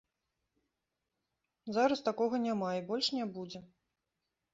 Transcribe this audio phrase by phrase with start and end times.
[1.75, 3.59] Зараз такога няма і больш не будзе.